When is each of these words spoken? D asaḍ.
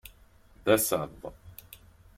D 0.63 0.67
asaḍ. 0.75 1.21